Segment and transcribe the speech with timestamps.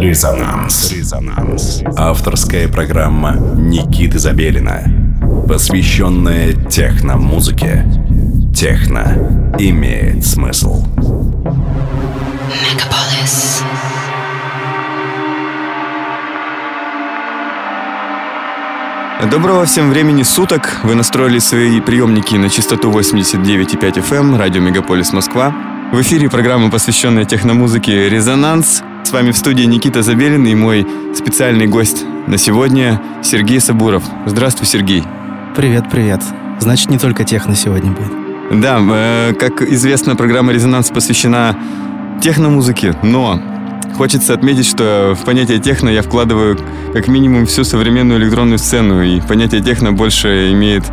[0.00, 0.92] Резонанс.
[0.92, 1.82] Резонанс.
[1.94, 4.82] Авторская программа Никиты Забелина,
[5.46, 7.84] посвященная техно-музыке.
[8.56, 10.86] Техно имеет смысл.
[12.48, 13.62] Мегаполис.
[19.30, 20.80] Доброго всем времени суток.
[20.82, 25.54] Вы настроили свои приемники на частоту 89,5 FM, радио Мегаполис Москва.
[25.92, 28.82] В эфире программа, посвященная техномузыке «Резонанс».
[29.10, 34.04] С вами в студии Никита Забелин и мой специальный гость на сегодня Сергей Сабуров.
[34.24, 35.02] Здравствуй, Сергей.
[35.56, 36.22] Привет, привет.
[36.60, 38.60] Значит, не только техно сегодня будет.
[38.60, 41.56] Да, э, как известно, программа «Резонанс» посвящена
[42.22, 43.42] техномузыке, но
[43.96, 46.56] Хочется отметить, что в понятие техно я вкладываю
[46.94, 50.84] как минимум всю современную электронную сцену, и понятие техно больше имеет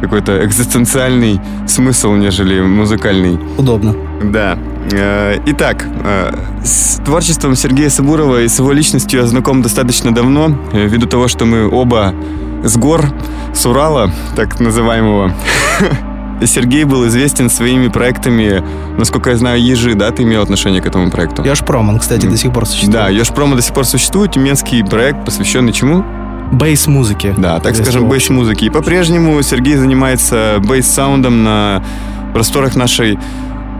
[0.00, 3.38] какой-то экзистенциальный смысл, нежели музыкальный.
[3.58, 3.94] Удобно.
[4.22, 4.58] Да.
[4.92, 6.32] Э, итак, э,
[6.64, 11.28] с творчеством Сергея Сабурова и с его личностью я знаком достаточно давно, э, ввиду того,
[11.28, 12.14] что мы оба
[12.64, 13.04] с гор,
[13.54, 15.32] с Урала, так называемого.
[16.44, 18.62] Сергей был известен своими проектами,
[18.98, 21.42] насколько я знаю, Ежи, да, ты имел отношение к этому проекту?
[21.42, 22.92] Ежпром, он, кстати, до сих пор существует.
[22.92, 26.04] Да, Ежпром до сих пор существует, тюменский проект, посвященный чему?
[26.52, 27.34] Бейс-музыки.
[27.36, 28.66] Да, так скажем, бейс-музыки.
[28.66, 31.82] И по-прежнему Сергей занимается бейс-саундом на
[32.32, 33.18] просторах нашей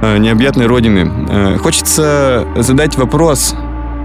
[0.03, 1.11] э, необъятной родины.
[1.29, 3.55] Э, хочется задать вопрос.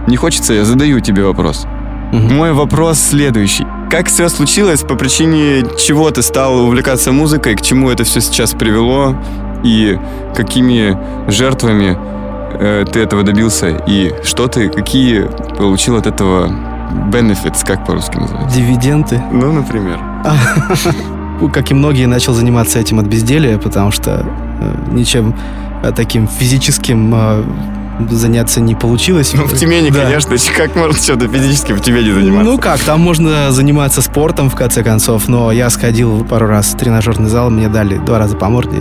[0.08, 1.66] Не хочется, я задаю тебе вопрос.
[2.12, 2.34] Угу.
[2.34, 3.66] Мой вопрос следующий.
[3.90, 8.52] Как все случилось, по причине чего ты стал увлекаться музыкой, к чему это все сейчас
[8.52, 9.16] привело,
[9.64, 9.98] и
[10.36, 10.98] какими
[11.30, 11.98] жертвами
[12.60, 16.71] э, ты этого добился, и что ты, какие получил от этого
[17.12, 18.58] benefits, как по-русски называется?
[18.58, 19.22] Дивиденды.
[19.32, 20.00] Ну, например.
[21.54, 24.24] Как и многие, начал заниматься этим от безделия, потому что
[24.62, 25.34] э, ничем
[25.82, 27.44] э, таким физическим э,
[28.10, 29.34] заняться не получилось.
[29.34, 30.04] Ну, в Тюмени, да.
[30.04, 32.52] конечно, как можно что-то физически в Тюмени заниматься?
[32.52, 36.78] Ну как, там можно заниматься спортом, в конце концов, но я сходил пару раз в
[36.78, 38.78] тренажерный зал, мне дали два раза по морде,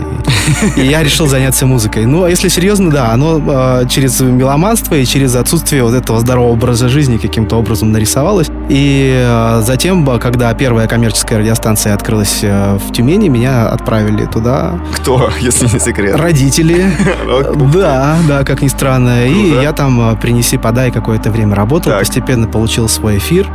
[0.76, 2.06] и, я решил заняться музыкой.
[2.06, 6.52] Ну, а если серьезно, да, оно э, через меломанство и через отсутствие вот этого здорового
[6.52, 8.48] образа жизни каким-то образом нарисовалось.
[8.68, 14.78] И э, затем, когда первая коммерческая радиостанция открылась э, в Тюмени, меня отправили туда.
[14.94, 16.16] Кто, если не секрет?
[16.16, 16.90] Родители.
[17.70, 22.00] Да, да, как ни странно и я там а, принеси, подай какое-то время работал, так.
[22.00, 23.48] постепенно получил свой эфир.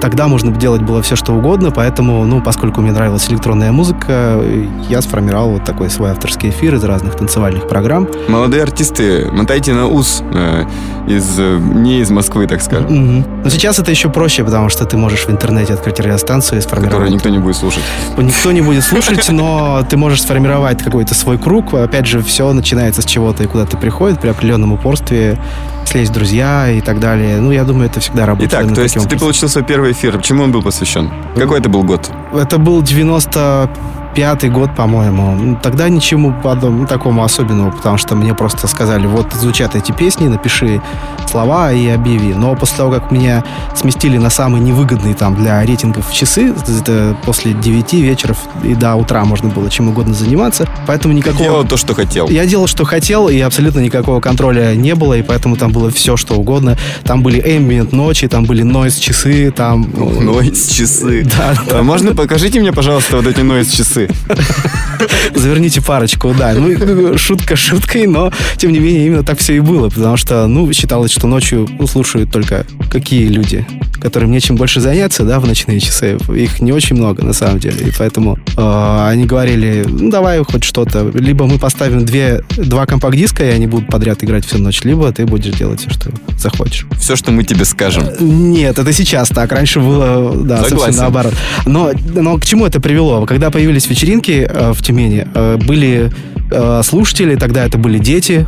[0.00, 4.42] Тогда можно делать было все, что угодно, поэтому, ну, поскольку мне нравилась электронная музыка,
[4.88, 8.08] я сформировал вот такой свой авторский эфир из разных танцевальных программ.
[8.28, 10.64] Молодые артисты, мотайте на ус э,
[11.06, 12.88] из, э, не из Москвы, так скажем.
[12.88, 13.42] Mm-hmm.
[13.44, 16.92] Но сейчас это еще проще, потому что ты можешь в интернете открыть радиостанцию и сформировать...
[16.92, 17.82] Которую никто не будет слушать.
[18.16, 21.74] Никто не будет слушать, но ты можешь сформировать какой-то свой круг.
[21.74, 25.38] Опять же, все начинается с чего-то и куда-то приходит при определенном упорстве
[25.88, 27.38] слезть друзья и так далее.
[27.40, 28.52] Ну, я думаю, это всегда работает.
[28.52, 30.20] Итак, то есть ты получил свой первый эфир.
[30.22, 31.10] Чему он был посвящен?
[31.36, 32.10] Какой это был год?
[32.32, 33.70] Это был 90
[34.18, 35.36] пятый год, по-моему.
[35.36, 40.26] Ну, тогда ничему подобному, такому особенному, потому что мне просто сказали, вот изучат эти песни,
[40.26, 40.82] напиши
[41.28, 42.34] слова и объяви.
[42.34, 43.44] Но после того, как меня
[43.76, 48.34] сместили на самые невыгодные там для рейтингов часы, это после 9 вечера
[48.64, 51.44] и до утра можно было чем угодно заниматься, поэтому никакого...
[51.44, 52.28] Делал то, что хотел.
[52.28, 56.16] Я делал, что хотел, и абсолютно никакого контроля не было, и поэтому там было все,
[56.16, 56.76] что угодно.
[57.04, 59.84] Там были ambient ночи, там были noise часы, там...
[59.84, 61.24] Noise часы.
[61.38, 61.54] Да.
[61.70, 64.07] А можно покажите мне, пожалуйста, вот эти noise часы?
[65.34, 66.52] Заверните парочку, да.
[66.54, 70.70] Ну, шутка шуткой, но, тем не менее, именно так все и было, потому что, ну,
[70.72, 73.66] считалось, что ночью ну, слушают только какие люди,
[74.00, 76.18] которым нечем больше заняться, да, в ночные часы.
[76.34, 80.64] Их не очень много, на самом деле, и поэтому э, они говорили, ну, давай хоть
[80.64, 81.10] что-то.
[81.14, 85.26] Либо мы поставим две, два компакт-диска, и они будут подряд играть всю ночь, либо ты
[85.26, 86.86] будешь делать все, что захочешь.
[86.98, 88.04] Все, что мы тебе скажем.
[88.20, 89.52] Нет, это сейчас так.
[89.52, 90.78] Раньше было, да, Согласен.
[90.78, 91.34] совсем наоборот.
[91.66, 93.26] Но, но к чему это привело?
[93.26, 96.10] Когда появились вечеринки э, в Тюмени э, были
[96.50, 98.46] э, слушатели, тогда это были дети,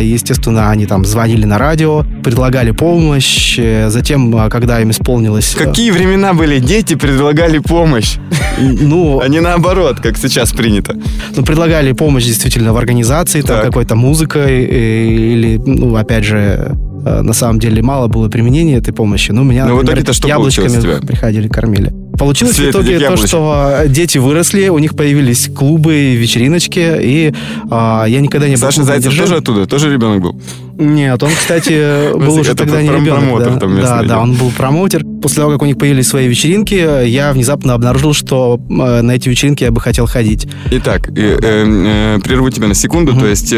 [0.00, 3.58] естественно, они там звонили на радио, предлагали помощь,
[3.88, 5.54] затем, когда им исполнилось...
[5.54, 6.58] Какие времена были?
[6.58, 8.16] Дети предлагали помощь.
[8.56, 9.20] Ну...
[9.20, 10.96] А не наоборот, как сейчас принято.
[11.34, 17.58] Ну, предлагали помощь действительно в организации, там какой-то музыкой или, ну, опять же, на самом
[17.58, 19.30] деле мало было применения этой помощи.
[19.30, 21.92] Ну, меня, Но например, в итоге-то что яблочками приходили, кормили.
[22.18, 27.34] Получилось в итоге то, что дети выросли, у них появились клубы, вечериночки, и
[27.70, 28.60] а, я никогда не был...
[28.60, 29.66] Саша Зайцев тоже оттуда?
[29.66, 30.40] Тоже ребенок был?
[30.78, 33.58] Нет, он, кстати, был уже тогда не ребенок.
[33.82, 35.04] Да, да, он был промоутер.
[35.22, 39.28] После того, как у них появились свои вечеринки, я внезапно обнаружил, что э, на эти
[39.28, 40.46] вечеринки я бы хотел ходить.
[40.70, 43.14] Итак, э, э, прерву тебя на секунду.
[43.14, 43.54] То есть,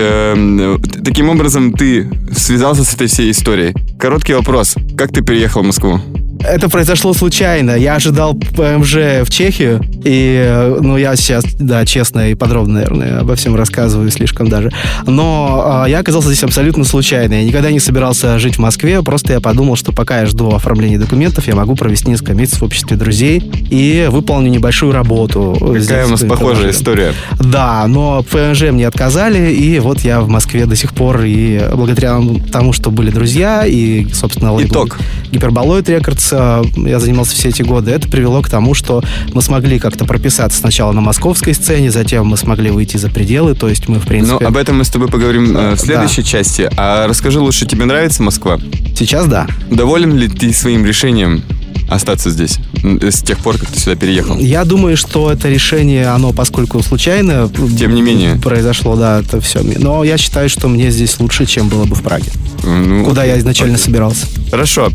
[1.05, 3.75] таким образом, ты связался с этой всей историей.
[3.99, 4.75] Короткий вопрос.
[4.97, 6.01] Как ты переехал в Москву?
[6.41, 7.73] Это произошло случайно.
[7.73, 13.37] Я ожидал ПМЖ в Чехию, и, ну, я сейчас, да, честно и подробно, наверное, обо
[13.37, 14.73] всем рассказываю слишком даже.
[15.07, 17.35] Но э, я оказался здесь абсолютно случайно.
[17.35, 20.99] Я никогда не собирался жить в Москве, просто я подумал, что пока я жду оформления
[20.99, 23.39] документов, я могу провести несколько месяцев в обществе друзей
[23.71, 25.57] и выполню небольшую работу.
[25.59, 27.13] Какая здесь, у нас похожая история.
[27.41, 32.21] Да, но ПМЖ мне отказали, и вот я в Москве до сих пор, и благодаря
[32.53, 34.99] тому, что были друзья, и, собственно, лейбл Итог.
[35.31, 39.03] Гиперболоид Рекордс, я занимался все эти годы, это привело к тому, что
[39.33, 43.69] мы смогли как-то прописаться сначала на московской сцене, затем мы смогли выйти за пределы, то
[43.69, 44.39] есть мы, в принципе...
[44.41, 46.29] Ну, об этом мы с тобой поговорим э, в следующей да.
[46.29, 46.71] части.
[46.77, 48.59] А расскажи лучше, тебе нравится Москва?
[48.97, 49.47] Сейчас да.
[49.71, 51.43] Доволен ли ты своим решением
[51.89, 54.39] остаться здесь с тех пор, как ты сюда переехал?
[54.39, 57.51] Я думаю, что это решение, оно, поскольку случайно...
[57.79, 58.37] Тем не менее.
[58.37, 59.61] Произошло, да, это все.
[59.63, 62.31] Но я считаю, что мне здесь лучше, чем было бы в Праге.
[62.65, 64.27] Ну, куда я изначально собирался.
[64.51, 64.91] Хорошо.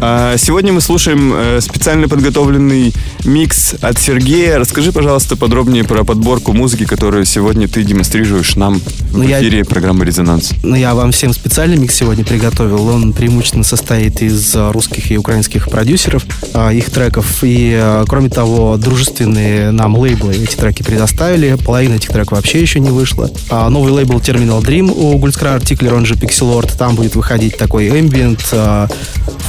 [0.00, 2.92] А, сегодня мы слушаем э, специально подготовленный
[3.24, 4.58] микс от Сергея.
[4.58, 9.64] Расскажи, пожалуйста, подробнее про подборку музыки, которую сегодня ты демонстрируешь нам в ну, эфире я...
[9.64, 10.52] программы «Резонанс».
[10.62, 12.88] Ну, я вам всем специальный микс сегодня приготовил.
[12.88, 16.24] Он преимущественно состоит из русских и украинских продюсеров.
[16.54, 17.38] А, их треков.
[17.42, 21.56] И, кроме того, дружественные нам лейблы эти треки предоставили.
[21.64, 23.30] Половина этих треков вообще еще не вышла.
[23.50, 26.76] А, новый лейбл Terminal Dream у Gultskra Artikler, он же Pixelord.
[26.76, 28.40] Там будет выходить такой ambient,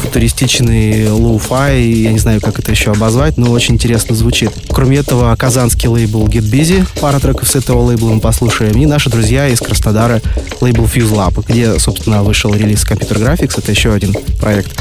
[0.02, 1.81] футуристичный lo-fi.
[1.82, 4.52] Я не знаю, как это еще обозвать, но очень интересно звучит.
[4.70, 6.86] Кроме этого, казанский лейбл Get Busy.
[7.00, 8.80] Пара треков с этого лейбла мы послушаем.
[8.82, 10.22] И наши друзья из Краснодара
[10.62, 13.56] лейбл Fuse Lab, где, собственно, вышел релиз Computer Graphics.
[13.58, 14.72] Это еще один проект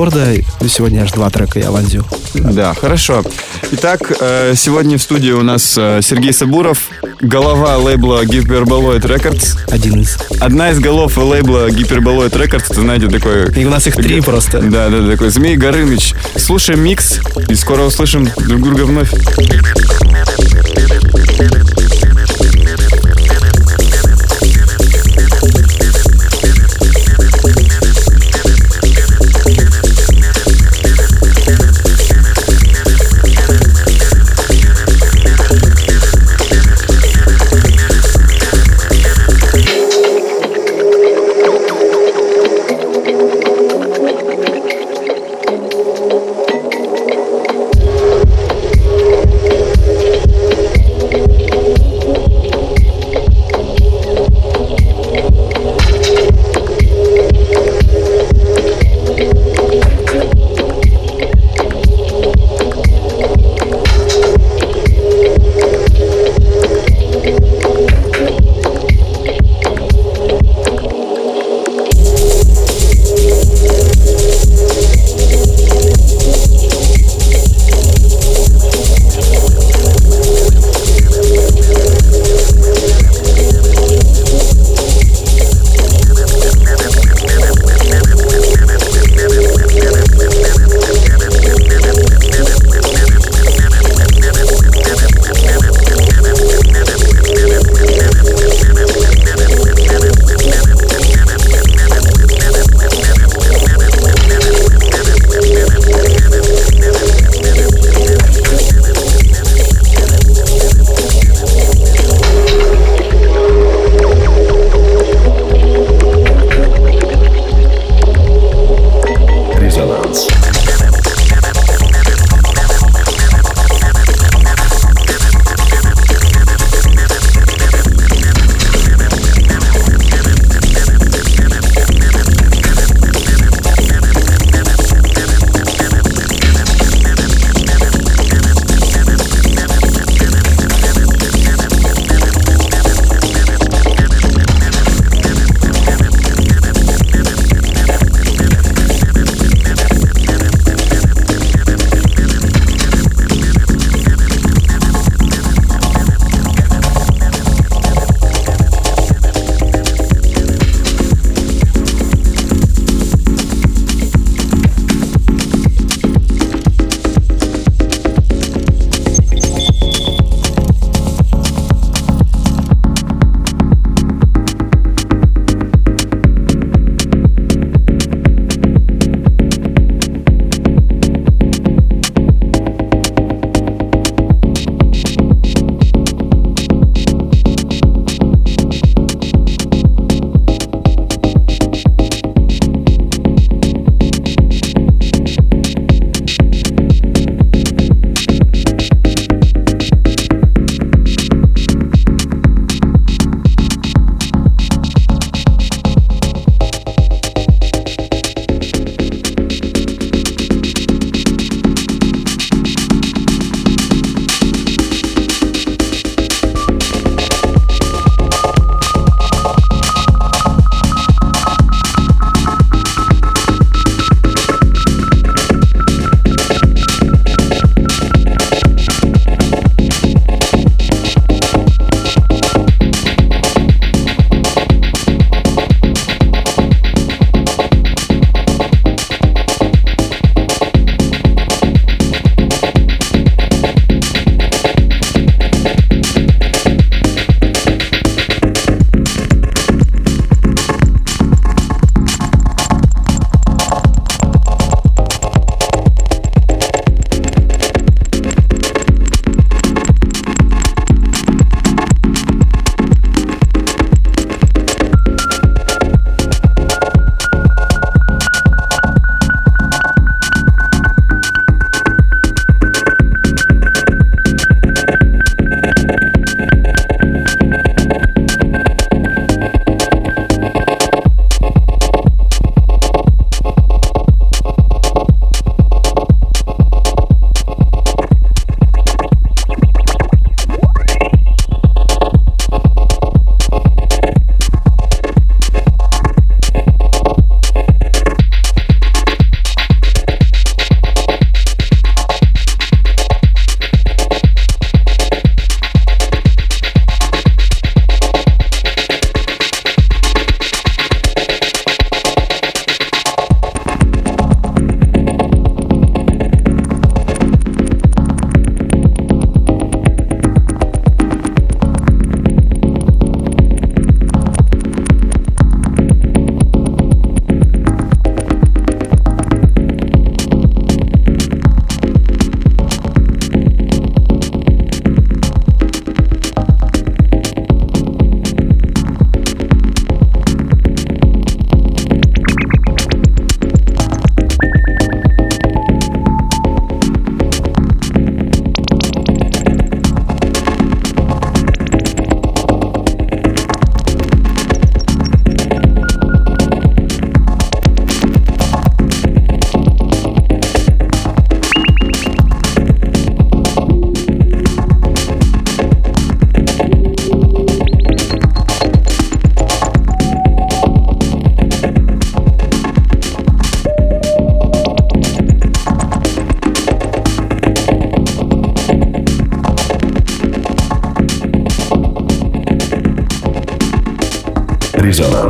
[0.00, 0.44] Lord.
[0.68, 2.04] Сегодня аж два трека я ландю.
[2.34, 3.22] Да, хорошо.
[3.72, 6.88] Итак, э, сегодня в студии у нас э, Сергей Сабуров,
[7.20, 9.58] голова лейбла Hyperboloid Records.
[9.70, 10.18] Один из.
[10.40, 13.52] Одна из голов лейбла Hyperboloid Records, это, знаете, такой...
[13.60, 14.60] И у нас их три просто.
[14.60, 16.14] Да, да, такой Змей Горыныч.
[16.36, 19.10] Слушаем микс, и скоро услышим друг друга вновь.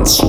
[0.00, 0.23] Резонанс.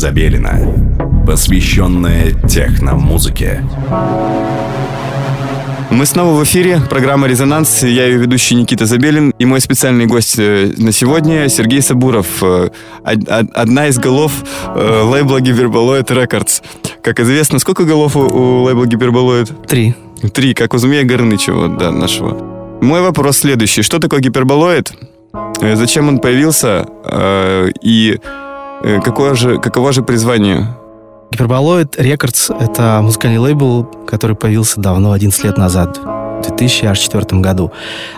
[0.00, 0.58] Забелина,
[1.26, 3.62] посвященная техномузыке.
[5.90, 6.80] Мы снова в эфире.
[6.88, 7.82] Программа «Резонанс».
[7.82, 9.34] Я ее ведущий Никита Забелин.
[9.38, 12.26] И мой специальный гость э, на сегодня Сергей Сабуров.
[12.42, 12.70] Э,
[13.04, 14.32] одна из голов
[14.74, 16.62] э, лейбла Гиперболоид Рекордс.
[17.02, 19.52] Как известно, сколько голов у, у лейбла Гиперболоид?
[19.66, 19.94] Три.
[20.32, 22.78] Три, как у Змея Горнычева, да, нашего.
[22.80, 23.82] Мой вопрос следующий.
[23.82, 24.94] Что такое гиперболоид?
[25.60, 26.88] Зачем он появился?
[27.82, 28.18] И
[29.04, 30.66] какое же, каково же призвание
[31.30, 37.70] Гиперболоид Рекордс— это музыкальный лейбл, который появился давно, 11 лет назад, в 2004 году.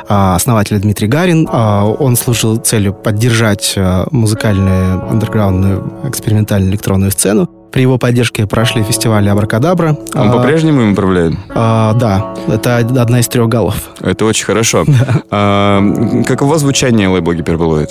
[0.09, 1.47] А, основатель Дмитрий Гарин.
[1.51, 7.49] А, он служил целью поддержать а, музыкальную андерграундную экспериментальную электронную сцену.
[7.71, 9.97] При его поддержке прошли фестивали Абракадабра.
[10.15, 11.35] Он а, по-прежнему им управляет?
[11.51, 13.77] А, да, это одна из трех голов.
[14.01, 14.85] Это очень хорошо.
[15.35, 15.81] А,
[16.27, 17.91] каково звучание лейбла Гиперболоид?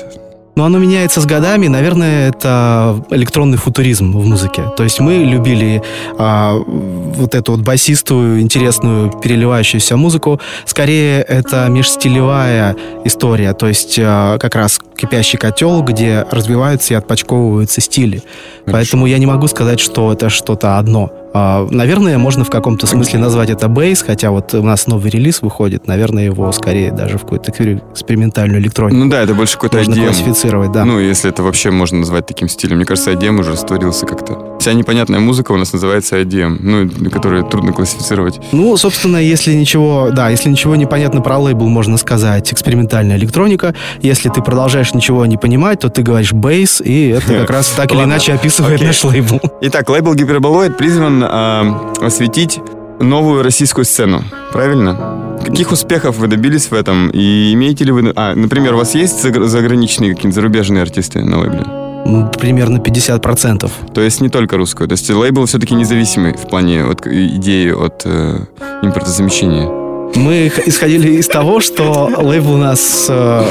[0.55, 1.67] Но оно меняется с годами.
[1.67, 4.63] Наверное, это электронный футуризм в музыке.
[4.75, 5.81] То есть мы любили
[6.17, 10.39] а, вот эту вот басистую, интересную, переливающуюся музыку.
[10.65, 13.53] Скорее, это межстилевая история.
[13.53, 18.17] То есть а, как раз кипящий котел, где развиваются и отпочковываются стили.
[18.65, 18.71] Хорошо.
[18.71, 21.11] Поэтому я не могу сказать, что это что-то одно.
[21.33, 25.41] А, наверное, можно в каком-то смысле назвать это бейс, хотя вот у нас новый релиз
[25.41, 28.97] выходит, наверное, его скорее даже в какую-то экспериментальную электронику.
[28.97, 30.05] Ну да, это больше какой-то можно IDM.
[30.05, 30.85] классифицировать, да.
[30.85, 32.77] Ну, если это вообще можно назвать таким стилем.
[32.77, 34.50] Мне кажется, IDM уже растворился как-то.
[34.61, 38.39] Вся непонятная музыка у нас называется IDM, ну, которую трудно классифицировать.
[38.51, 43.73] Ну, собственно, если ничего, да, если ничего не понятно про лейбл, можно сказать экспериментальная электроника.
[44.03, 47.91] Если ты продолжаешь ничего не понимать, то ты говоришь бейс, и это как раз так
[47.91, 49.41] или иначе описывает наш лейбл.
[49.61, 52.59] Итак, лейбл Гиперболоид призван э, осветить
[52.99, 55.39] новую российскую сцену, правильно?
[55.43, 57.09] Каких успехов вы добились в этом?
[57.09, 58.13] И имеете ли вы...
[58.15, 61.80] А, например, у вас есть заграничные какие-нибудь зарубежные артисты на лейбле?
[62.39, 63.71] Примерно 50%.
[63.93, 64.87] То есть не только русскую.
[64.87, 68.39] То есть лейбл все-таки независимый в плане от идеи от э,
[68.81, 69.81] импортозамещения.
[70.15, 73.45] Мы исходили из того, что лейбл у нас э,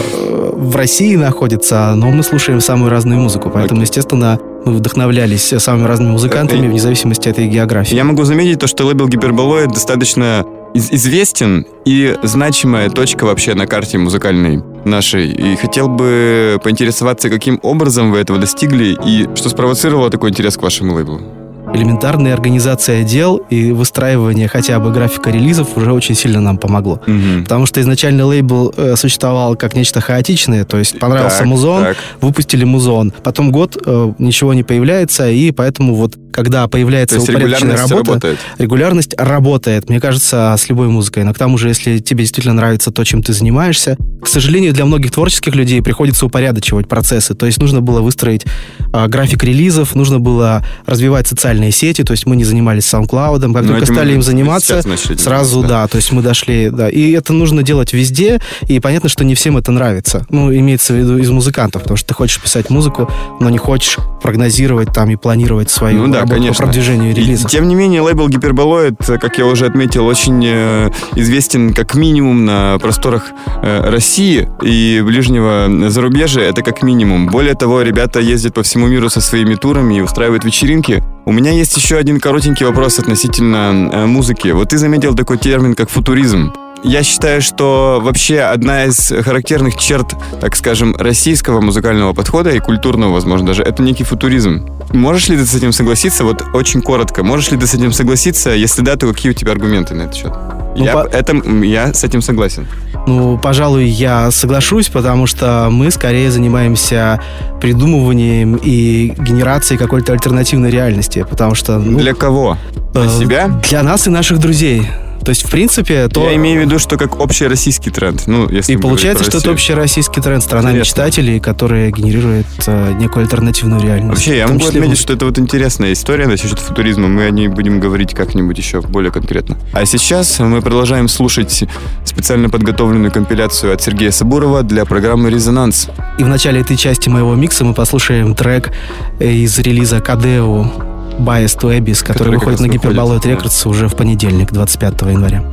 [0.53, 6.13] в России находится, но мы слушаем самую разную музыку, поэтому, естественно, мы вдохновлялись самыми разными
[6.13, 7.95] музыкантами вне зависимости от их географии.
[7.95, 13.99] Я могу заметить то, что лейбл Гиперболоид достаточно известен и значимая точка вообще на карте
[13.99, 15.31] музыкальной нашей.
[15.31, 20.63] И хотел бы поинтересоваться, каким образом вы этого достигли и что спровоцировало такой интерес к
[20.63, 21.40] вашему лейблу
[21.75, 26.95] элементарная организация дел и выстраивание хотя бы графика релизов уже очень сильно нам помогло.
[27.07, 27.45] Угу.
[27.45, 31.97] Потому что изначально лейбл э, существовал как нечто хаотичное, то есть понравился так, музон, так.
[32.21, 33.13] выпустили музон.
[33.23, 38.39] Потом год э, ничего не появляется, и поэтому вот когда появляется упорядоченная работа, работает.
[38.59, 41.25] регулярность работает, мне кажется, с любой музыкой.
[41.25, 44.87] Но к тому же, если тебе действительно нравится то, чем ты занимаешься, к сожалению, для
[44.87, 47.35] многих творческих людей приходится упорядочивать процессы.
[47.35, 48.47] То есть нужно было выстроить
[48.93, 53.41] э, график релизов, нужно было развивать социальные социальные сети, то есть мы не занимались SoundCloud,
[53.41, 54.83] как Но только стали им заниматься,
[55.17, 55.69] сразу, да.
[55.69, 59.35] да, то есть мы дошли, да, и это нужно делать везде, и понятно, что не
[59.35, 63.11] всем это нравится, ну, имеется в виду из музыкантов, потому что ты хочешь писать музыку,
[63.41, 66.55] но не хочешь прогнозировать там и планировать свою ну, да, работу конечно.
[66.55, 67.49] по продвижению релиза.
[67.49, 72.79] Тем не менее, лейбл Гиперболоид, как я уже отметил, очень э, известен как минимум на
[72.79, 73.25] просторах
[73.63, 77.27] э, России и ближнего зарубежья, это как минимум.
[77.27, 81.03] Более того, ребята ездят по всему миру со своими турами и устраивают вечеринки.
[81.27, 84.49] У меня есть еще один коротенький вопрос относительно э, музыки.
[84.49, 86.53] Вот ты заметил такой термин, как футуризм.
[86.83, 93.13] Я считаю, что вообще одна из характерных черт, так скажем, российского музыкального подхода и культурного,
[93.13, 94.67] возможно, даже, это некий футуризм.
[94.93, 96.25] Можешь ли ты с этим согласиться?
[96.25, 97.23] Вот очень коротко.
[97.23, 98.51] Можешь ли ты с этим согласиться?
[98.51, 100.33] Если да, то какие у тебя аргументы на этот счет?
[100.77, 100.99] Ну, я, по...
[100.99, 102.67] это, я с этим согласен.
[103.07, 107.21] Ну, пожалуй, я соглашусь, потому что мы скорее занимаемся
[107.61, 111.79] придумыванием и генерацией какой-то альтернативной реальности, потому что...
[111.79, 112.57] Ну, Для кого?
[112.93, 113.49] Для э, себя?
[113.69, 114.87] Для нас и наших друзей.
[115.25, 116.29] То есть, в принципе, то...
[116.29, 118.27] Я имею в виду, что как общероссийский тренд.
[118.27, 120.43] Ну, если и получается, что это общероссийский тренд.
[120.43, 121.01] Страна Интересно.
[121.01, 124.09] мечтателей, которая генерирует э, некую альтернативную реальность.
[124.09, 127.09] Вообще, я могу отметить, что это вот интересная история насчет футуризма.
[127.09, 129.57] Мы о ней будем говорить как-нибудь еще более конкретно.
[129.73, 131.65] А сейчас мы продолжаем слушать
[132.05, 135.89] специально подготовленную компиляцию от Сергея Сабурова для программы «Резонанс».
[136.19, 138.71] И в начале этой части моего микса мы послушаем трек
[139.19, 144.53] из релиза «Кадео» Bias to Abyss, который, который выходит на Hyperboloid Records уже в понедельник,
[144.53, 145.45] 25 января.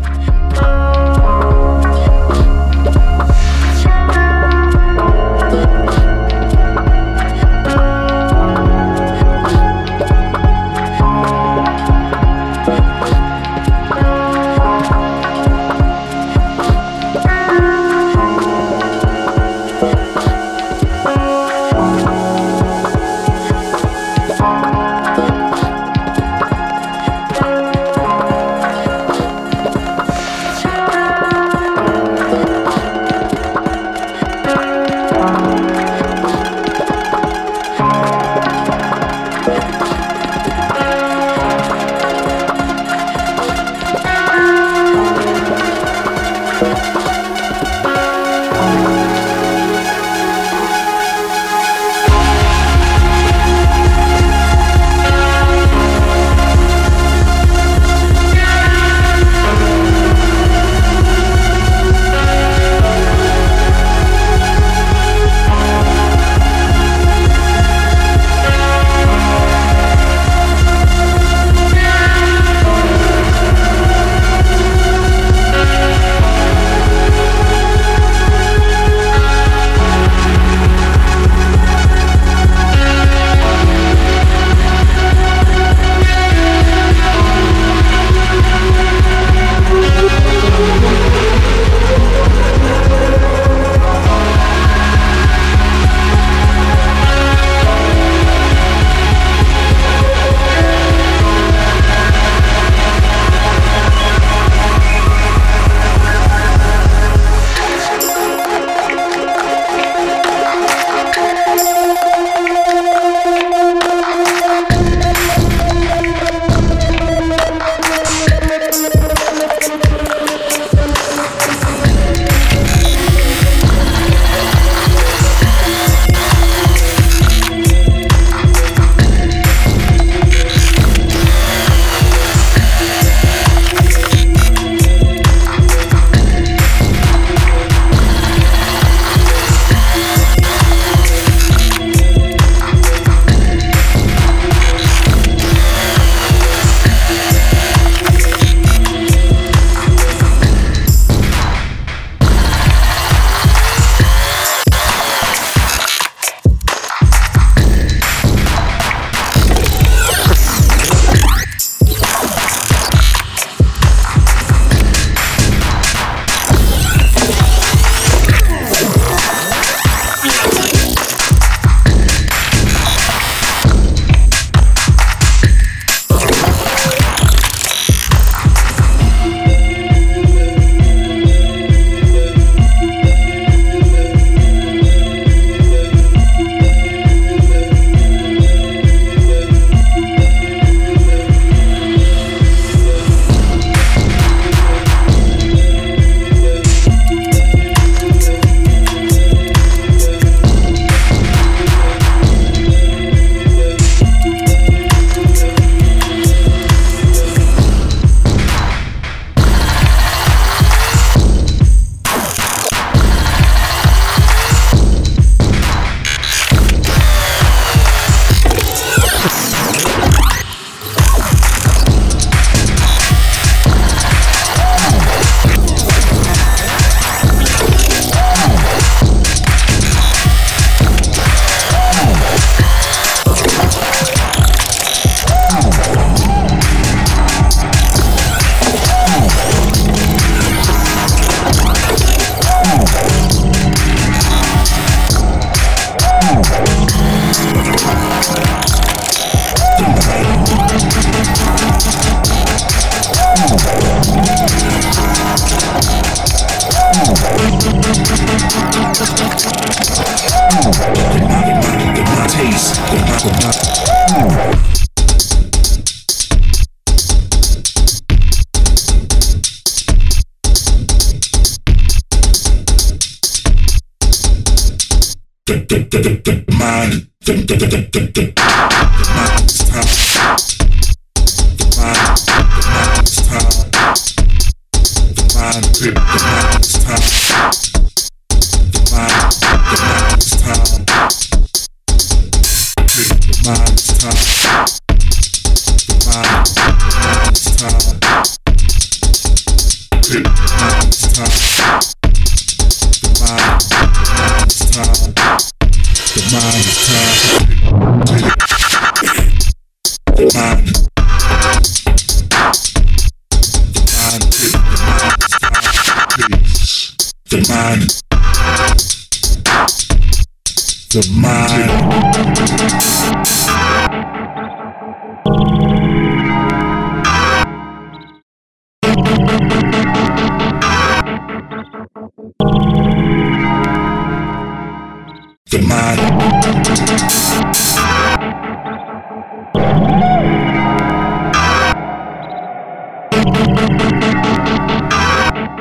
[335.49, 335.97] the man.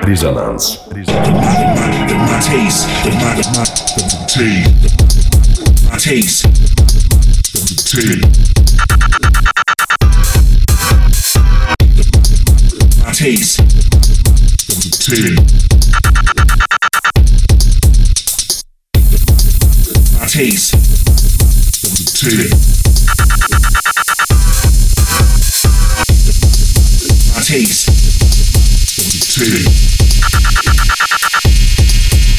[0.02, 0.78] Resonance.
[0.86, 3.66] The man, the man, taste, the man, the man,
[5.90, 6.42] the taste,
[7.92, 8.46] the.
[13.16, 13.56] Taste,
[15.08, 15.95] the.
[20.36, 20.76] taste.
[27.42, 27.88] Taste.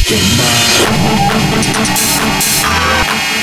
[0.10, 0.20] Your
[3.32, 3.37] mind.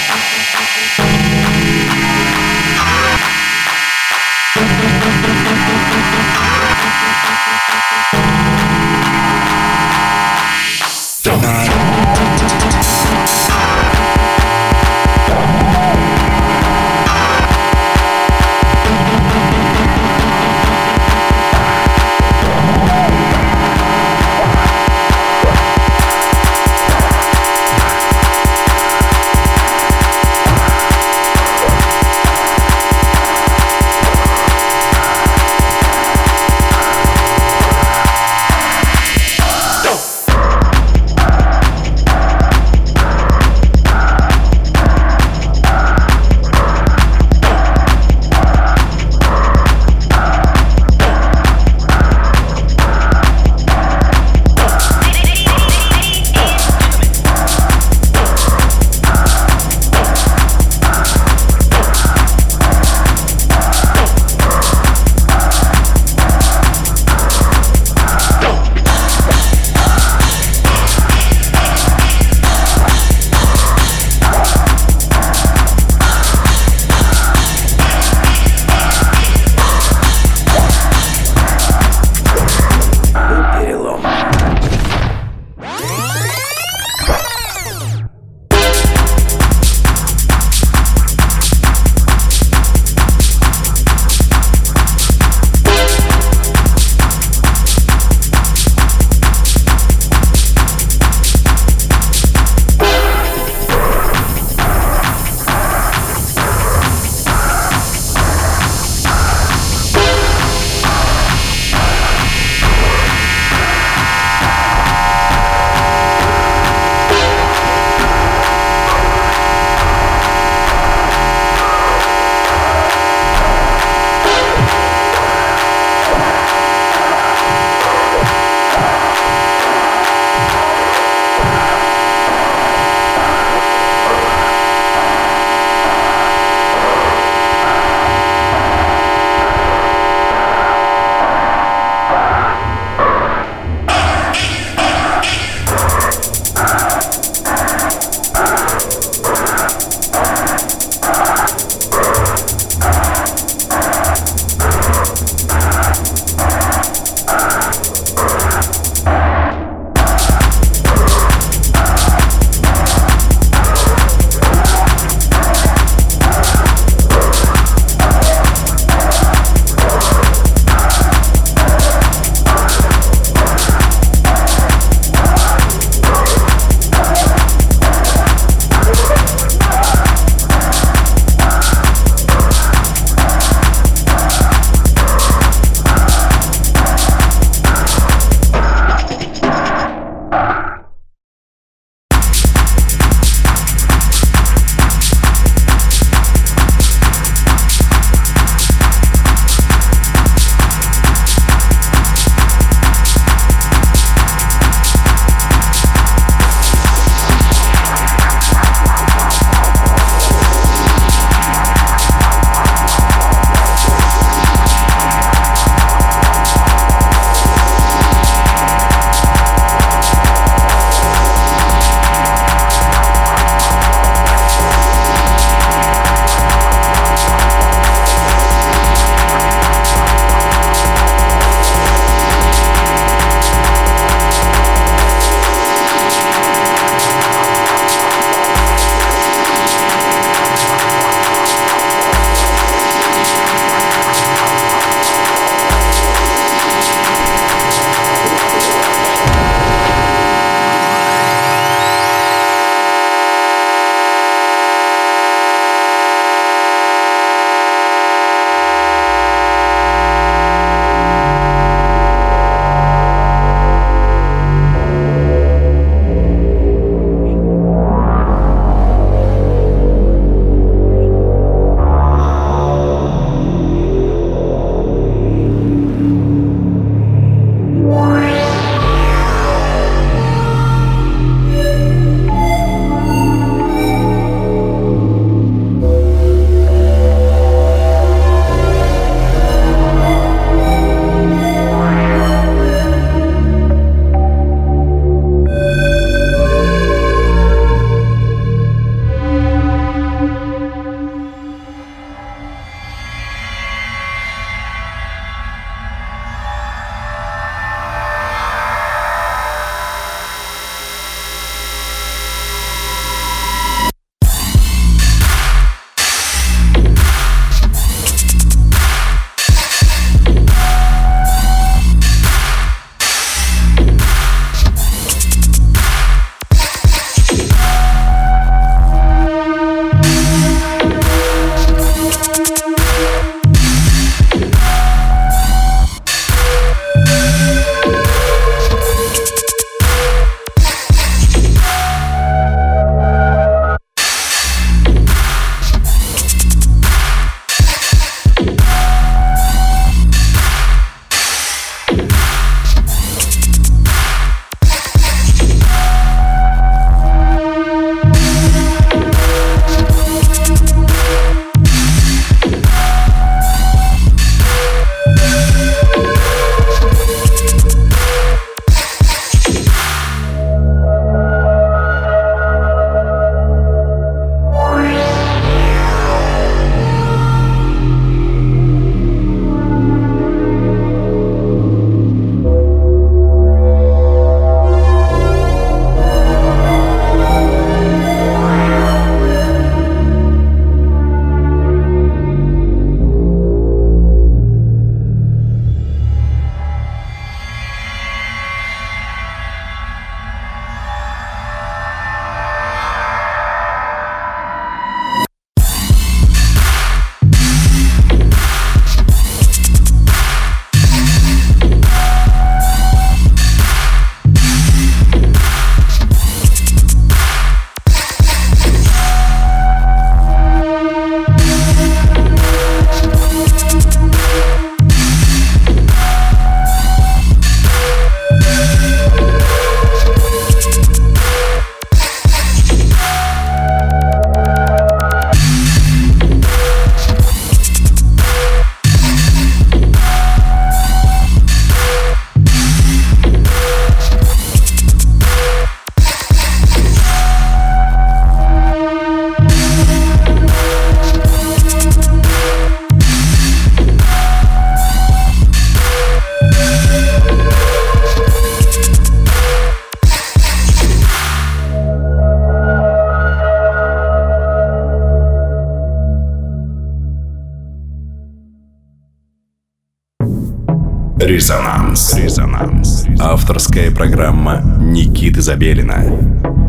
[474.04, 476.04] Программа Никиты Забелина,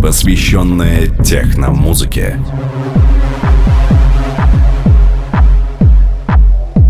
[0.01, 2.39] посвященная техномузыке.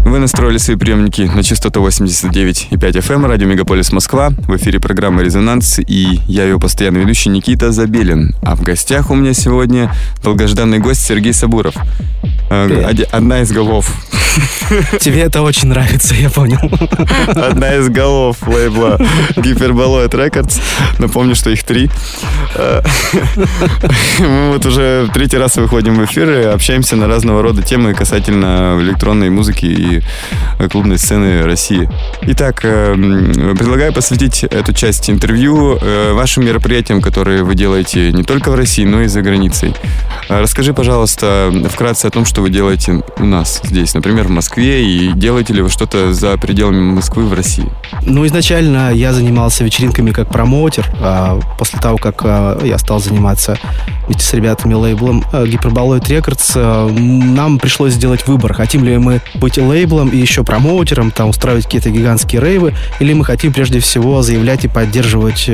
[0.06, 4.30] Вы настроили свои приемники на частоту 89,5 FM, радио Мегаполис Москва.
[4.30, 8.36] В эфире программа «Резонанс» и я ее постоянный ведущий Никита Забелин.
[8.44, 9.92] А в гостях у меня сегодня
[10.24, 11.74] долгожданный гость Сергей Сабуров.
[12.52, 13.92] Э, Одна из голов.
[15.00, 16.60] Тебе это очень нравится, я понял.
[17.28, 19.00] Одна из голов лейбла
[19.36, 20.60] Гиперболоид Records.
[21.00, 21.90] Напомню, что их три.
[22.56, 22.82] Э,
[24.20, 28.78] Мы вот уже третий раз выходим в эфир и общаемся на разного рода темы касательно
[28.80, 30.02] электронной музыки и
[30.60, 31.90] э, клубной сцены России.
[32.22, 32.94] Итак, э,
[33.58, 35.80] предлагаю посвятить эту часть интервью
[36.14, 39.74] вашим мероприятиям, которые вы делаете не только в России, но и за границей.
[40.30, 45.12] Расскажи, пожалуйста, вкратце о том, что вы делаете у нас здесь, например, в Москве, и
[45.14, 47.70] делаете ли вы что-то за пределами Москвы в России?
[48.04, 50.86] Ну, изначально я занимался вечеринками как промоутер.
[51.00, 53.58] а после того, как а, я стал заниматься
[54.08, 58.54] вместе с ребятами лейблом Hyperboloid Records, а, м, нам пришлось сделать выбор.
[58.54, 63.26] Хотим ли мы быть лейблом и еще промоутером, там устраивать какие-то гигантские рейвы, или мы
[63.26, 65.50] хотим прежде всего заявлять и поддерживать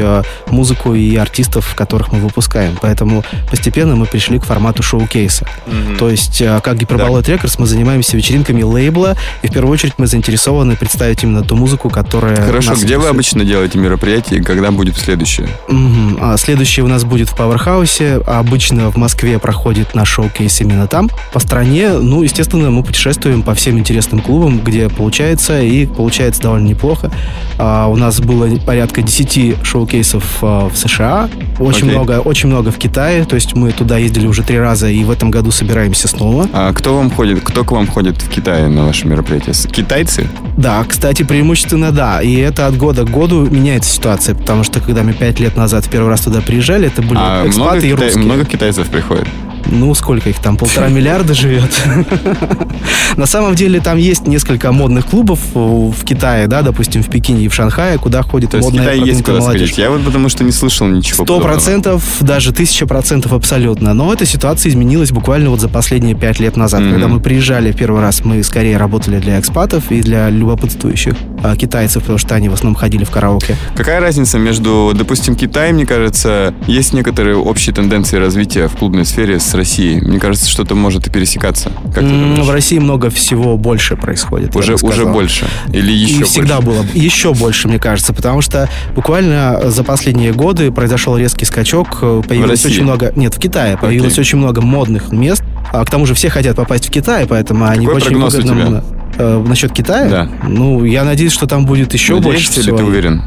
[0.48, 2.78] музыку и артистов, которых мы выпускаем.
[2.82, 5.48] Поэтому постепенно мы пришли к формату шоу-кейса.
[6.00, 10.76] То есть, как Hyperboloid Records, мы занимаемся вечеринками лейбла, и в первую очередь мы заинтересованы
[10.76, 15.48] представить именно ту музыку, которая Хорошо, где вы обычно делаете мероприятия и когда будет следующее?
[15.68, 16.18] Мгм.
[16.22, 18.22] А следующее у нас будет в Пауэрхаусе.
[18.28, 21.10] А Обычно в Москве проходит наш шоу-кейс именно там.
[21.32, 26.68] По стране, ну, естественно, мы путешествуем по всем интересным клубам, где получается, и получается довольно
[26.68, 27.12] неплохо.
[27.58, 31.30] А, у нас было порядка 10 шоу-кейсов а, в США,
[31.60, 31.92] очень Окей.
[31.92, 35.12] много, очень много в Китае, то есть мы туда ездили уже три раза, и в
[35.12, 36.48] этом году собираемся снова.
[36.52, 39.54] А кто вам ходит, кто к вам ходит в Китае на ваши мероприятия?
[39.54, 40.28] С- Китайцы?
[40.58, 42.22] Да, кстати, преимущественно да.
[42.22, 45.86] И это от года к году меняется ситуация, потому что когда мы пять лет назад
[45.86, 48.26] в первый раз туда приезжали, это были А много, экспаты и китай- русские.
[48.26, 49.28] много китайцев приходит?
[49.72, 50.58] Ну, сколько их там?
[50.58, 51.72] Полтора миллиарда живет.
[53.18, 57.46] На самом деле там есть несколько модных клубов э, в Китае, да, допустим, в Пекине
[57.46, 59.70] и в Шанхае, куда ходит То есть модная Китае есть куда молодежь.
[59.70, 59.78] сходить?
[59.78, 63.94] Я вот потому что не слышал ничего Сто процентов, даже тысяча процентов абсолютно.
[63.94, 66.82] Но эта ситуация изменилась буквально вот за последние пять лет назад.
[66.82, 71.56] Когда мы приезжали в первый раз, мы скорее работали для экспатов и для любопытствующих а,
[71.56, 73.56] китайцев, потому что они в основном ходили в караоке.
[73.76, 79.40] Какая разница между, допустим, Китаем, мне кажется, есть некоторые общие тенденции развития в клубной сфере
[79.40, 80.02] с Россией.
[80.02, 81.72] Мне кажется, что-то может и пересекаться.
[81.94, 82.46] Как думаешь?
[82.46, 84.56] В России много всего больше происходит.
[84.56, 85.46] Уже, уже больше?
[85.72, 86.82] Или еще и всегда больше?
[86.82, 92.22] было еще больше, мне кажется, потому что буквально за последние годы произошел резкий скачок, э,
[92.28, 92.70] появилось России?
[92.76, 94.22] очень много, нет, в Китае появилось Окей.
[94.22, 97.86] очень много модных мест, а к тому же все хотят попасть в Китай, поэтому они
[97.86, 98.84] Какой очень прогноз у выгодно- тебя?
[99.22, 100.10] Э, насчет Китая?
[100.10, 100.28] Да.
[100.48, 102.78] Ну, я надеюсь, что там будет еще больше Надеешься или всего.
[102.78, 103.24] ты уверен?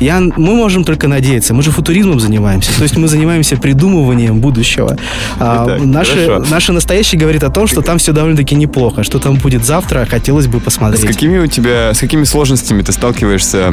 [0.00, 1.52] Я, мы можем только надеяться.
[1.52, 2.74] Мы же футуризмом занимаемся.
[2.76, 4.96] То есть мы занимаемся придумыванием будущего.
[5.38, 6.50] А, Итак, наше, хорошо.
[6.50, 9.04] наше настоящее говорит о том, что там все довольно-таки неплохо.
[9.04, 11.06] Что там будет завтра, хотелось бы С посмотреть.
[11.06, 13.70] какими у тебя, с какими сложностями ты сталкиваешься,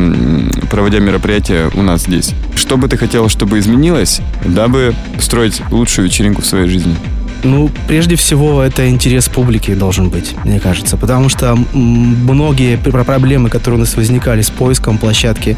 [0.70, 2.34] проводя мероприятия у нас здесь?
[2.56, 6.96] Что бы ты хотел, чтобы изменилось, дабы строить лучшую вечеринку в своей жизни?
[7.44, 10.98] Ну, прежде всего, это интерес публики должен быть, мне кажется.
[10.98, 15.58] Потому что многие пр- проблемы, которые у нас возникали с поиском площадки,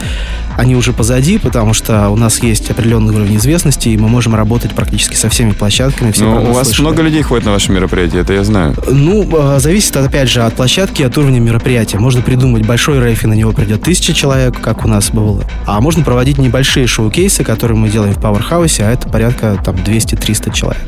[0.58, 4.72] они уже позади, потому что у нас есть определенный уровень известности, и мы можем работать
[4.74, 6.12] практически со всеми площадками.
[6.12, 6.88] Все Ну, про у вас слышали.
[6.88, 8.76] много людей ходит на ваши мероприятия, это я знаю.
[8.90, 11.98] Ну, э, зависит, опять же, от площадки, от уровня мероприятия.
[11.98, 15.44] Можно придумать большой рейф, и на него придет тысяча человек, как у нас было.
[15.66, 20.54] А можно проводить небольшие шоу-кейсы, которые мы делаем в Пауэрхаусе, а это порядка там 200-300
[20.54, 20.82] человек.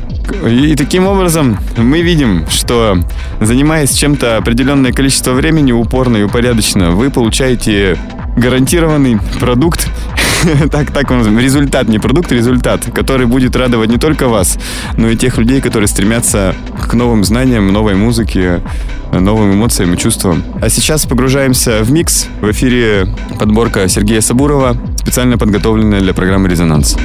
[0.46, 2.98] И таким образом мы видим, что
[3.40, 7.96] занимаясь чем-то определенное количество времени упорно и упорядоченно, вы получаете
[8.36, 9.88] гарантированный продукт,
[10.72, 14.58] так, так он результат, не продукт, а результат, который будет радовать не только вас,
[14.96, 18.60] но и тех людей, которые стремятся к новым знаниям, новой музыке,
[19.12, 20.42] новым эмоциям и чувствам.
[20.60, 22.26] А сейчас погружаемся в микс.
[22.40, 23.06] В эфире
[23.38, 26.96] подборка Сергея Сабурова, специально подготовленная для программы «Резонанс».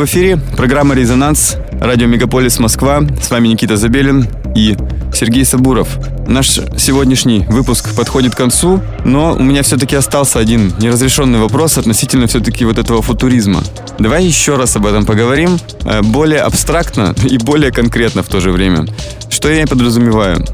[0.00, 0.38] В эфире.
[0.56, 1.56] Программа «Резонанс».
[1.72, 3.02] Радио «Мегаполис Москва».
[3.20, 4.26] С вами Никита Забелин
[4.56, 4.74] и
[5.12, 5.88] Сергей Сабуров.
[6.26, 6.48] Наш
[6.78, 12.64] сегодняшний выпуск подходит к концу, но у меня все-таки остался один неразрешенный вопрос относительно все-таки
[12.64, 13.62] вот этого футуризма.
[13.98, 18.52] Давай еще раз об этом поговорим, э, более абстрактно и более конкретно в то же
[18.52, 18.86] время.
[19.28, 20.46] Что я подразумеваю?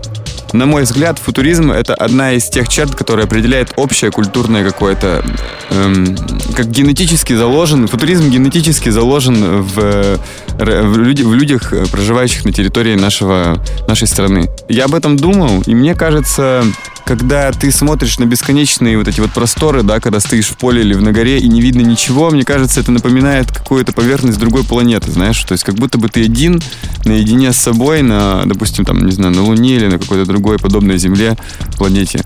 [0.52, 5.24] На мой взгляд, футуризм— это одна из тех черт, которая определяет общее культурное какое-то...
[5.70, 6.16] Эм,
[6.56, 7.86] как генетически заложен...
[7.86, 10.18] Футуризм генетически заложен в,
[10.58, 14.48] в, люди, в людях, проживающих на территории нашего, нашей страны.
[14.68, 16.64] Я об этом думал, и мне кажется,
[17.06, 20.92] когда ты смотришь на бесконечные вот эти вот просторы, да, когда стоишь в поле или
[20.92, 25.12] в на горе и не видно ничего, мне кажется, это напоминает какую-то поверхность другой планеты,
[25.12, 26.60] знаешь, то есть как будто бы ты один,
[27.04, 30.98] наедине с собой, на, допустим, там, не знаю, на Луне или на какой-то другой подобной
[30.98, 31.36] Земле
[31.76, 32.24] планете.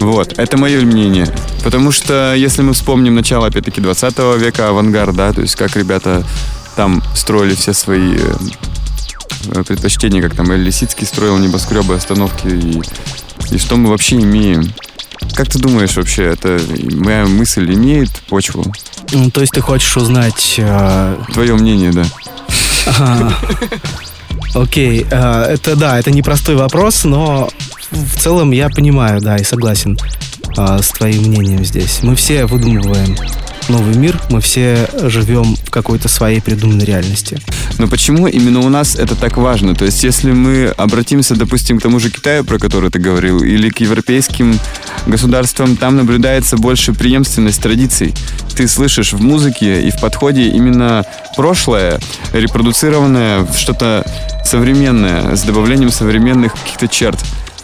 [0.00, 1.26] Вот, это мое мнение.
[1.62, 6.24] Потому что, если мы вспомним начало, опять-таки, 20 века, авангард, да, то есть как ребята
[6.74, 12.82] там строили все свои э, предпочтения, как там Эль Лисицкий строил небоскребы, остановки и
[13.52, 14.72] и что мы вообще имеем.
[15.34, 16.60] Как ты думаешь вообще, это
[16.94, 18.64] моя мысль имеет почву?
[19.12, 20.56] Ну, то есть ты хочешь узнать...
[20.58, 21.16] Э...
[21.32, 23.32] Твое мнение, да.
[24.54, 27.48] Окей, э, это да, это непростой вопрос, но
[27.90, 29.96] в целом я понимаю, да, и согласен
[30.56, 32.02] э, с твоим мнением здесь.
[32.02, 33.16] Мы все выдумываем
[33.68, 37.38] новый мир, мы все живем в какой-то своей придуманной реальности.
[37.78, 39.74] Но почему именно у нас это так важно?
[39.74, 43.68] То есть, если мы обратимся, допустим, к тому же Китаю, про который ты говорил, или
[43.68, 44.58] к европейским
[45.06, 48.14] государствам, там наблюдается больше преемственность традиций.
[48.56, 51.04] Ты слышишь в музыке и в подходе именно
[51.36, 52.00] прошлое,
[52.32, 54.04] репродуцированное в что-то
[54.44, 57.18] современное, с добавлением современных каких-то черт.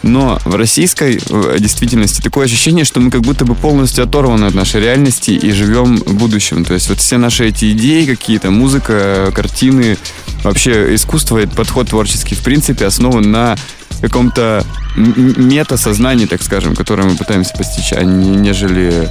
[0.08, 1.20] Но в российской
[1.58, 5.98] действительности такое ощущение, что мы как будто бы полностью оторваны от нашей реальности и живем
[5.98, 6.64] в будущем.
[6.64, 9.98] То есть вот все наши эти идеи какие-то, музыка, картины,
[10.42, 13.56] вообще искусство, подход творческий, в принципе, основан на
[14.00, 14.64] каком-то
[14.96, 19.08] мета-сознании, так скажем, которое мы пытаемся постичь, а не нежели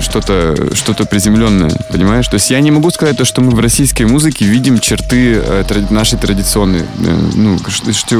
[0.00, 2.26] что-то что приземленное, понимаешь?
[2.28, 5.86] То есть я не могу сказать то, что мы в российской музыке видим черты э,
[5.90, 7.58] нашей традиционной, э, ну,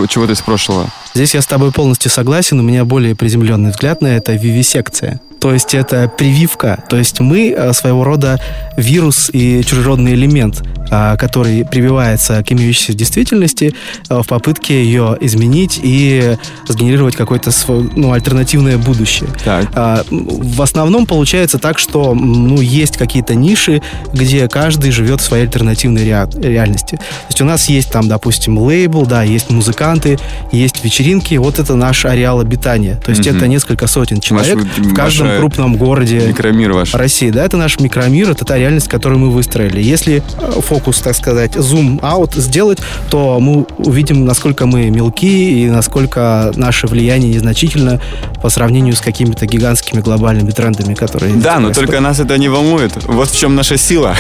[0.09, 0.91] чего-то из прошлого.
[1.15, 5.21] Здесь я с тобой полностью согласен, у меня более приземленный взгляд на это вивисекция.
[5.45, 6.83] То есть это прививка.
[6.89, 8.41] То есть мы э, своего рода
[8.79, 13.75] вирус и чужеродный элемент, э, который прививается к имеющейся действительности
[14.09, 17.51] э, в попытке ее изменить и сгенерировать какое-то
[17.95, 19.29] ну, альтернативное будущее.
[19.45, 19.69] Так.
[19.75, 23.83] А, в основном получается так, что ну, есть какие-то ниши,
[24.15, 26.97] где каждый живет в своей альтернативной реальности.
[26.97, 30.19] То есть у нас есть там, допустим, лейбл, да, есть музыканты,
[30.53, 31.04] есть вечеринки.
[31.39, 33.01] Вот это наш ареал обитания.
[33.05, 33.37] То есть mm-hmm.
[33.37, 36.95] это несколько сотен человек Ваш, в каждом крупном городе микромир ваш.
[36.95, 37.31] России.
[37.31, 39.83] Да, это наш микромир, это та реальность, которую мы выстроили.
[39.83, 42.79] Если э, фокус, так сказать, зум-аут сделать,
[43.11, 48.01] то мы увидим, насколько мы мелки и насколько наше влияние незначительно
[48.43, 51.35] по сравнению с какими-то гигантскими глобальными трендами, которые...
[51.35, 52.93] Да, но только нас это не волнует.
[53.05, 54.17] Вот в чем наша сила.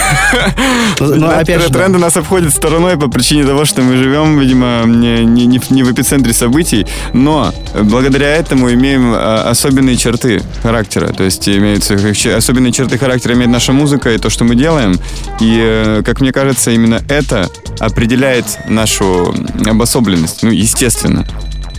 [1.00, 4.38] Но, ну, ну, опять же, тренды нас обходят стороной по причине того, что мы живем,
[4.38, 6.73] видимо, не, не, не в эпицентре событий,
[7.12, 7.52] но
[7.82, 11.08] благодаря этому имеем а, особенные черты характера.
[11.08, 11.94] То есть имеются
[12.36, 14.98] особенные черты характера имеет наша музыка и то, что мы делаем.
[15.40, 17.48] И, э, как мне кажется, именно это
[17.78, 19.34] определяет нашу
[19.66, 20.42] обособленность.
[20.42, 21.26] Ну, естественно.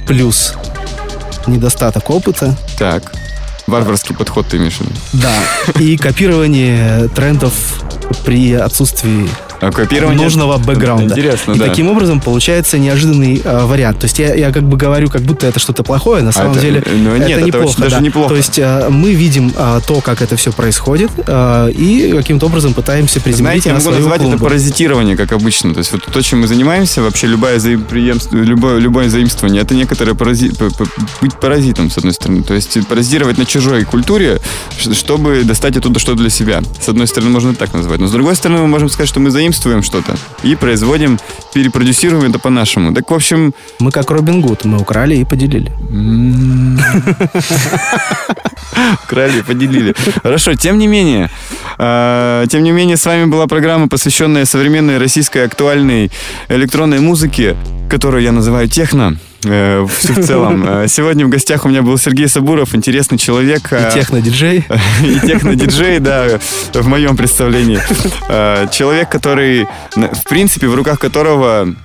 [0.07, 0.53] Плюс
[1.47, 2.57] недостаток опыта.
[2.77, 3.11] Так.
[3.67, 4.91] Варварский подход ты имеешь в виду?
[5.13, 5.35] Да.
[5.79, 7.53] И копирование трендов
[8.23, 9.27] при отсутствии
[9.71, 11.13] копирование нужного бэкграунда.
[11.13, 11.67] Интересно, и да.
[11.67, 13.99] таким образом получается неожиданный э, вариант.
[13.99, 16.59] То есть я, я как бы говорю, как будто это что-то плохое, на самом а
[16.59, 17.81] деле это, ну, нет, это неплохо.
[17.81, 18.01] даже да.
[18.01, 18.29] неплохо.
[18.29, 22.73] То есть э, мы видим э, то, как это все происходит, э, и каким-то образом
[22.73, 24.35] пытаемся приземлить Знаете, я могу назвать клумбу.
[24.37, 25.73] это паразитирование, как обычно.
[25.73, 30.13] То есть вот то, чем мы занимаемся, вообще любое, заимство, любое, любое заимствование, это некоторое
[30.13, 30.51] парази,
[31.21, 32.43] быть паразитом, с одной стороны.
[32.43, 34.39] То есть паразитировать на чужой культуре,
[34.77, 36.61] чтобы достать оттуда что-то для себя.
[36.79, 37.99] С одной стороны, можно так назвать.
[37.99, 41.19] Но с другой стороны, мы можем сказать, что мы заимствуем что-то и производим,
[41.53, 42.93] перепродюсируем это по-нашему.
[42.93, 43.53] Так, в общем...
[43.79, 45.71] Мы как Робин Гуд, мы украли и поделили.
[49.05, 49.95] Украли и поделили.
[50.23, 51.29] Хорошо, тем не менее,
[51.77, 56.11] а, тем не менее, с вами была программа, посвященная современной российской актуальной
[56.49, 57.55] электронной музыке,
[57.89, 59.17] которую я называю техно
[59.47, 60.65] э, в целом.
[60.75, 63.71] Э, сегодня в гостях у меня был Сергей Сабуров, интересный человек.
[63.71, 64.65] И техно-диджей.
[65.03, 66.39] И техно-диджей, да,
[66.73, 67.79] в моем представлении.
[68.71, 71.75] Человек, который, в принципе, в руках которого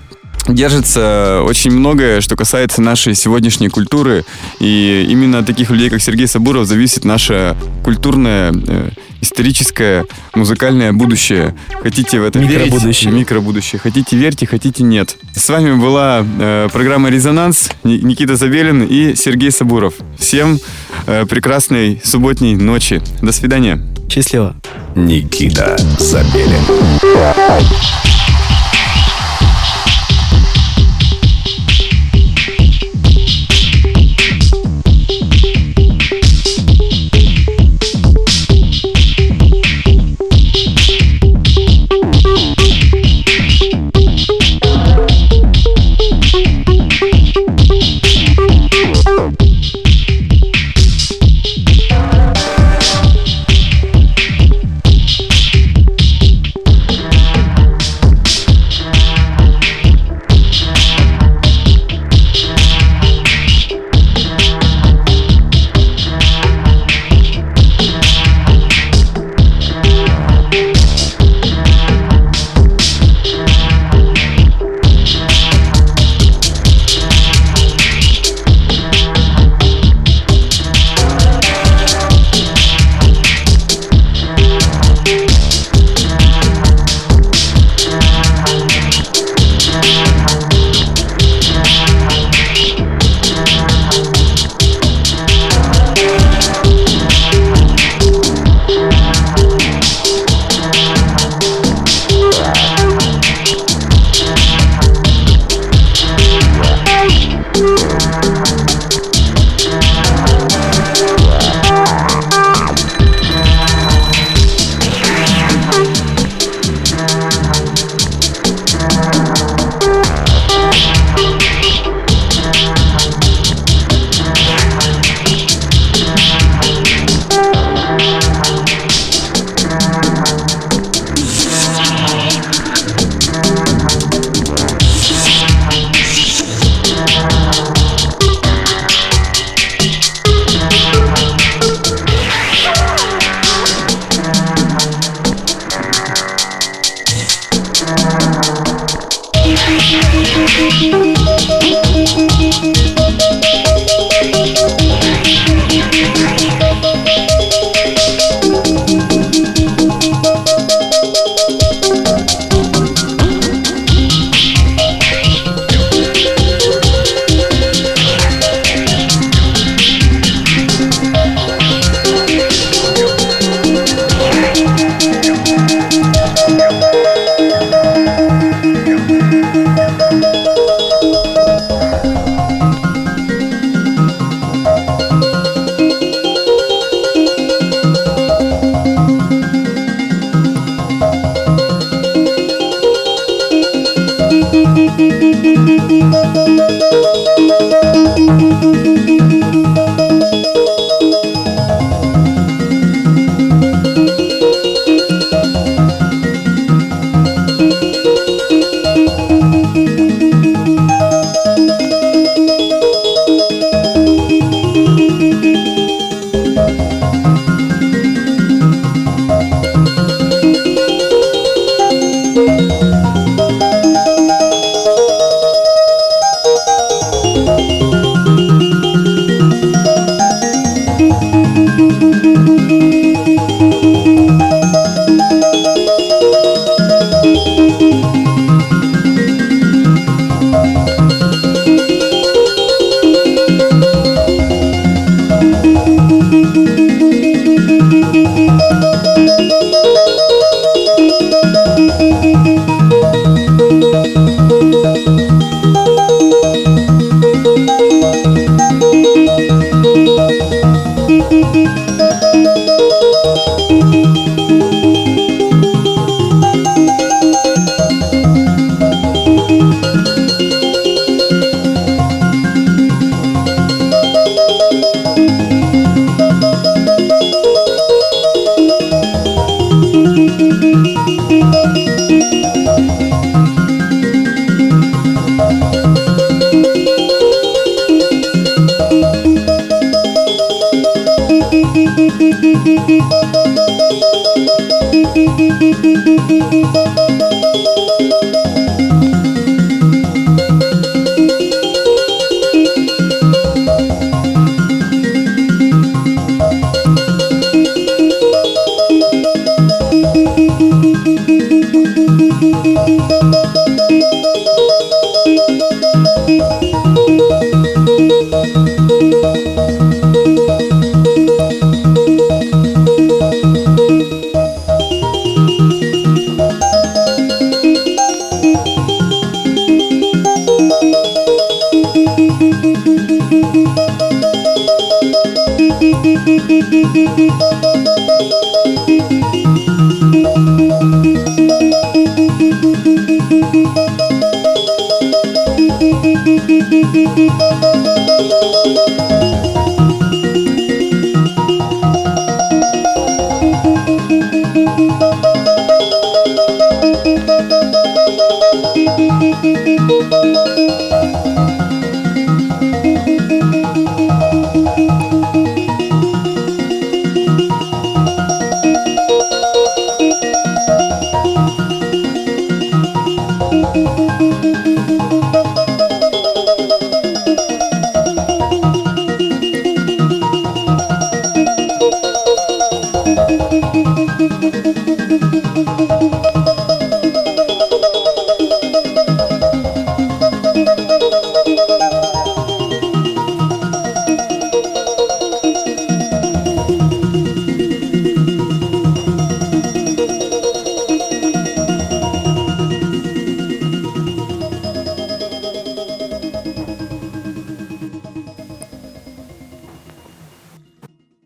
[0.49, 4.25] держится очень многое, что касается нашей сегодняшней культуры.
[4.59, 8.91] И именно от таких людей, как Сергей Сабуров, зависит наше культурное, э,
[9.21, 11.55] историческое, музыкальное будущее.
[11.83, 13.11] Хотите в это Микробудущее.
[13.11, 13.21] верить?
[13.21, 13.79] Микробудущее.
[13.81, 15.17] Хотите верьте, хотите нет.
[15.35, 19.95] С вами была э, программа «Резонанс», Ни- Никита Забелин и Сергей Сабуров.
[20.19, 20.59] Всем
[21.07, 23.03] э, прекрасной субботней ночи.
[23.23, 23.81] До свидания.
[24.09, 24.57] Счастливо.
[24.97, 26.65] Никита Забелин.